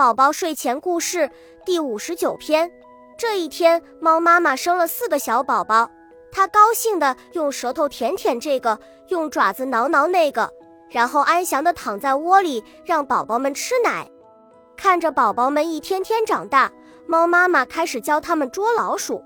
[0.00, 1.30] 宝宝睡前故事
[1.62, 2.72] 第五十九篇。
[3.18, 5.90] 这一天，猫妈妈生了四个小宝宝，
[6.32, 10.50] 它高兴地用舌头舔舔这个，用爪子挠挠那个，
[10.88, 14.10] 然后安详地躺在窝里，让宝宝们吃奶。
[14.74, 16.72] 看着宝宝们一天天长大，
[17.06, 19.22] 猫妈妈开始教他们捉老鼠。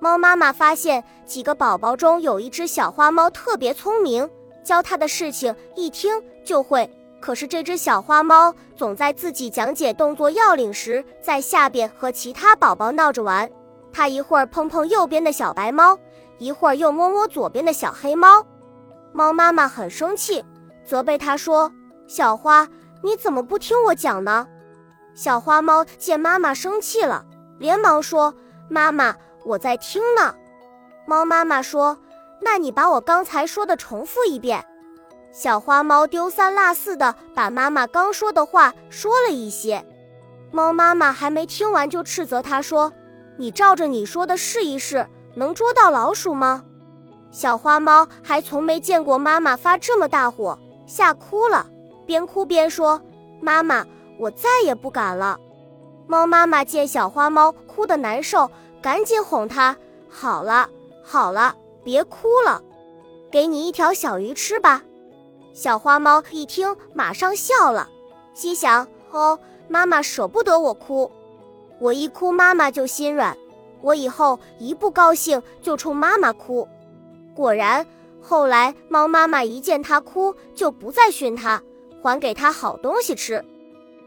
[0.00, 4.28] 猫妈妈发现几个宝宝中有一只小花猫特别聪明，
[4.64, 6.90] 教它的事情一听就会。
[7.20, 13.48] 可是这只小花猫总在自己讲解动作要领时，在下边和其他宝宝闹着玩。
[13.92, 15.98] 它一会儿碰碰右边的小白猫，
[16.38, 18.44] 一会儿又摸摸左边的小黑猫。
[19.12, 20.44] 猫妈妈很生气，
[20.84, 21.70] 责备它说
[22.06, 22.66] ：“小花，
[23.02, 24.46] 你怎么不听我讲呢？”
[25.12, 27.24] 小花猫见妈妈生气了，
[27.58, 28.32] 连忙说
[28.70, 29.14] ：“妈妈，
[29.44, 30.34] 我在听呢。”
[31.04, 31.98] 猫妈妈说
[32.40, 34.64] ：“那你把我刚才说的重复一遍。”
[35.32, 39.84] 小花猫丢三落四的把妈妈刚说的话说了一些，
[40.50, 42.92] 猫妈妈还没听完就斥责它说
[43.38, 46.64] ：“你照着你说的试一试，能捉到老鼠吗？”
[47.30, 51.66] 小花猫还从没见过妈妈发这么大火，吓哭了，
[52.04, 53.00] 边哭边说
[53.40, 53.86] ：“妈妈，
[54.18, 55.38] 我再也不敢了。”
[56.08, 58.50] 猫妈妈见小花猫哭得难受，
[58.82, 59.76] 赶紧哄它
[60.10, 60.68] ：“好了，
[61.04, 62.60] 好了，别哭了，
[63.30, 64.82] 给你一条小鱼吃吧。”
[65.52, 67.88] 小花猫一听，马上笑了，
[68.34, 71.10] 心想：“哦，妈妈舍不得我哭，
[71.78, 73.36] 我一哭妈妈就心软，
[73.80, 76.66] 我以后一不高兴就冲妈妈哭。”
[77.34, 77.86] 果然，
[78.20, 81.62] 后来猫妈妈一见它哭，就不再训它，
[82.02, 83.44] 还给它好东西吃。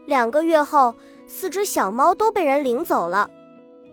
[0.06, 0.94] 两个月后，
[1.26, 3.28] 四只小猫都被人领走了。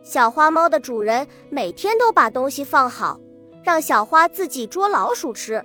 [0.04, 3.20] 小花猫的主人每天都把东西放好，
[3.64, 5.64] 让小花自己捉老鼠吃。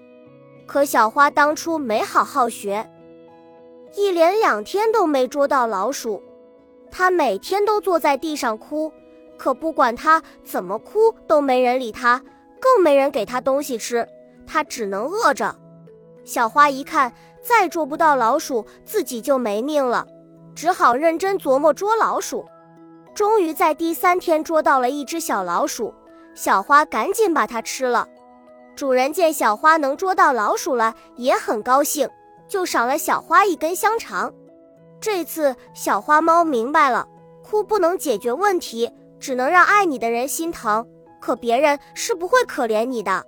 [0.67, 2.91] 可小花当初没好好学，
[3.95, 6.23] 一连两天都没捉到老鼠。
[6.91, 8.93] 它每天都坐在地上哭，
[9.37, 12.23] 可不管它怎么哭，都没人理它，
[12.61, 14.09] 更没人给它东西吃，
[14.47, 15.55] 它只能饿着。
[16.25, 20.07] 小花一看再捉不到老鼠，自己就没命了，
[20.55, 22.45] 只好认真琢磨捉老鼠。
[23.15, 25.95] 终于在第三天捉到了一只小老鼠，
[26.35, 28.09] 小花赶紧把它吃了。
[28.77, 32.09] 主人见小花能捉到老鼠了，也很高兴，
[32.47, 34.31] 就赏了小花一根香肠。
[35.01, 37.09] 这次小花猫明白了，
[37.43, 40.87] 哭不能解决问题，只能让爱你的人心疼，
[41.19, 43.25] 可别人是不会可怜你的。